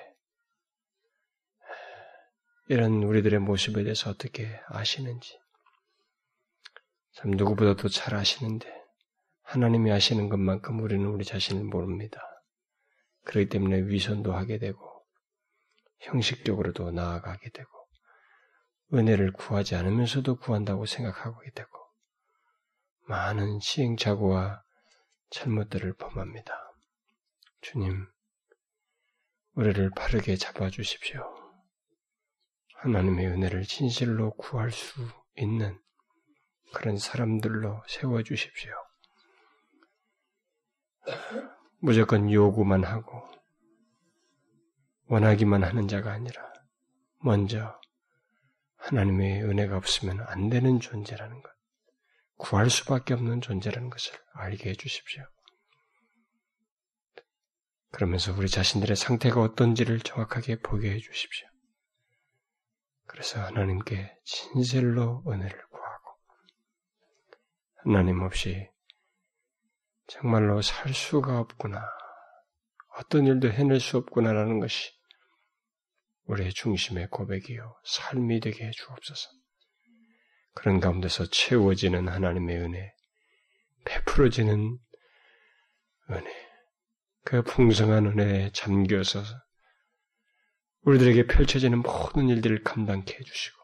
이런 2.67 3.05
우리들의 3.05 3.39
모습에 3.39 3.85
대해서 3.85 4.11
어떻게 4.11 4.61
아시는지 4.67 5.39
참 7.13 7.31
누구보다도 7.31 7.89
잘 7.91 8.17
아시는데 8.17 8.69
하나님이 9.43 9.93
아시는 9.93 10.29
것만큼 10.29 10.81
우리는 10.81 11.07
우리 11.07 11.25
자신을 11.25 11.63
모릅니다. 11.63 12.21
그렇기 13.23 13.51
때문에 13.51 13.83
위선도 13.83 14.33
하게 14.33 14.59
되고 14.59 15.07
형식적으로도 16.01 16.91
나아가게 16.91 17.51
되고 17.51 17.71
은혜를 18.95 19.33
구하지 19.33 19.77
않으면서도 19.77 20.41
구한다고 20.41 20.87
생각하고 20.87 21.41
되고 21.55 21.88
많은 23.09 23.59
시행착오와 23.61 24.63
잘못들을 25.31 25.95
범합니다. 25.95 26.53
주님, 27.63 28.07
우리를 29.55 29.91
바르게 29.97 30.37
잡아주십시오. 30.37 31.23
하나님의 32.75 33.29
은혜를 33.29 33.65
진실로 33.65 34.33
구할 34.35 34.71
수 34.71 35.01
있는 35.37 35.81
그런 36.75 36.99
사람들로 36.99 37.83
세워주십시오. 37.89 38.73
무조건 41.79 42.31
요구만 42.31 42.85
하고 42.85 43.27
원하기만 45.07 45.65
하는 45.65 45.89
자가 45.89 46.13
아니라 46.13 46.53
먼저 47.21 47.81
하나님의 48.77 49.45
은혜가 49.45 49.79
없으면 49.79 50.21
안 50.29 50.51
되는 50.51 50.79
존재라는 50.79 51.43
것, 51.43 51.58
구할 52.39 52.71
수밖에 52.71 53.15
없는 53.15 53.41
존재라는 53.41 53.91
것을 53.91 54.15
알게 54.33 54.71
해주십시오. 54.71 55.25
그러면서 57.91 58.33
우리 58.33 58.49
자신들의 58.49 58.97
상태가 58.97 59.41
어떤지를 59.43 60.01
정확하게 60.01 60.61
보게 60.61 60.93
해주십시오. 60.93 61.49
그래서 63.07 63.41
하나님께 63.41 64.17
진실로 64.25 65.25
은혜를 65.27 65.67
구하고 65.69 66.17
하나님 67.77 68.23
없이 68.23 68.71
정말로 70.07 70.63
살 70.63 70.95
수가 70.95 71.41
없구나. 71.41 71.85
어떤 72.99 73.27
일도 73.27 73.51
해낼 73.51 73.81
수 73.81 73.97
없구나라는 73.97 74.61
것이 74.61 74.93
우리의 76.25 76.53
중심의 76.53 77.09
고백이요. 77.11 77.81
삶이 77.85 78.41
되게 78.41 78.67
해 78.67 78.71
주옵소서. 78.71 79.31
그런 80.59 80.81
가운데서 80.81 81.27
채워지는 81.27 82.09
하나님의 82.09 82.59
은혜, 82.59 82.93
베풀어지는 83.85 84.77
은혜, 86.11 86.49
그 87.23 87.43
풍성한 87.43 88.07
은혜에 88.07 88.51
잠겨서 88.53 89.23
우리들에게 90.83 91.29
펼쳐지는 91.29 91.79
모든 91.79 92.29
일들을 92.29 92.65
감당케 92.65 93.15
해주시고 93.15 93.57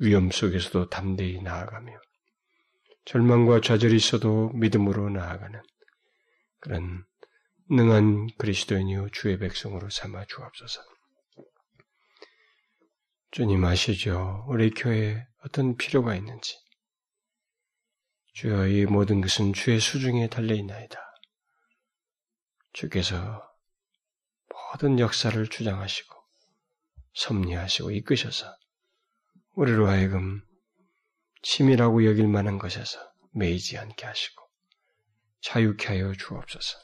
위험 0.00 0.30
속에서도 0.30 0.90
담대히 0.90 1.40
나아가며 1.40 1.98
절망과 3.06 3.62
좌절이 3.62 3.96
있어도 3.96 4.50
믿음으로 4.50 5.08
나아가는 5.08 5.62
그런 6.60 7.06
능한 7.70 8.26
그리스도인이요 8.36 9.08
주의 9.12 9.38
백성으로 9.38 9.88
삼아 9.88 10.26
주옵소서. 10.26 10.82
주님 13.30 13.64
아시죠? 13.64 14.44
우리 14.48 14.70
교회에 14.70 15.26
어떤 15.46 15.76
필요가 15.76 16.16
있는지. 16.16 16.58
주여 18.34 18.66
이 18.66 18.84
모든 18.84 19.20
것은 19.20 19.52
주의 19.52 19.78
수중에 19.78 20.28
달려있나이다. 20.28 21.00
주께서 22.72 23.48
모든 24.48 24.98
역사를 24.98 25.48
주장하시고 25.48 26.14
섭리하시고 27.14 27.92
이끄셔서 27.92 28.54
우리로 29.52 29.86
하여금 29.88 30.44
치밀하고 31.42 32.04
여길 32.04 32.26
만한 32.26 32.58
것에서 32.58 32.98
매이지 33.32 33.78
않게 33.78 34.04
하시고 34.04 34.42
자유케 35.42 35.86
하여 35.86 36.12
주옵소서. 36.12 36.78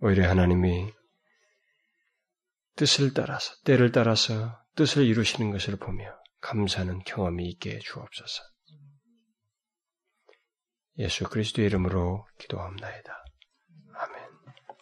오히려 0.00 0.28
하나님이 0.28 0.92
뜻을 2.76 3.14
따라서 3.14 3.54
때를 3.64 3.90
따라서 3.90 4.62
뜻을 4.76 5.06
이루시는 5.06 5.50
것을 5.50 5.76
보며 5.76 6.18
감사하는 6.40 7.00
경험이 7.04 7.48
있게 7.50 7.76
해 7.76 7.78
주옵소서. 7.78 8.42
예수 10.98 11.24
그리스도의 11.28 11.66
이름으로 11.66 12.26
기도합나이다. 12.38 13.24